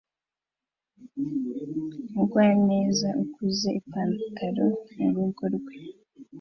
[2.05, 4.67] Umugwaneza ukuze ipantaro
[4.99, 5.75] murugo rwe